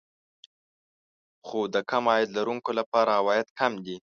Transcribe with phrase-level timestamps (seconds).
[1.47, 3.97] خو د کم عاید لرونکو لپاره عواید کم دي